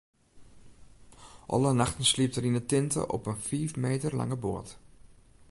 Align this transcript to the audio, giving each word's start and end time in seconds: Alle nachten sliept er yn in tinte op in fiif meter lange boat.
Alle 1.47 1.71
nachten 1.79 2.05
sliept 2.09 2.35
er 2.37 2.47
yn 2.49 2.59
in 2.61 2.69
tinte 2.71 3.01
op 3.15 3.23
in 3.31 3.43
fiif 3.47 3.71
meter 3.83 4.11
lange 4.19 4.37
boat. 4.45 4.69